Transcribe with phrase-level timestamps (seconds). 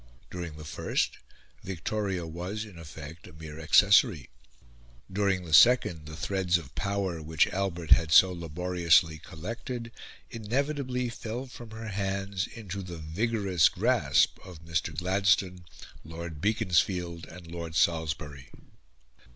[0.31, 1.19] During the first
[1.63, 4.31] Victoria was in effect a mere accessory;
[5.13, 9.91] during the second the threads of power, which Albert had so laboriously collected,
[10.31, 14.97] inevitably fell from her hands into the vigorous grasp of Mr.
[14.97, 15.65] Gladstone,
[16.03, 18.49] Lord Beaconsfield, and Lord Salisbury.